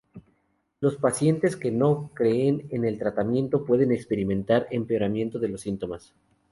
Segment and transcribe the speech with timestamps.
[0.79, 6.15] Los pacientes que no creen en el tratamiento pueden experimentar empeoramiento de los síntomas.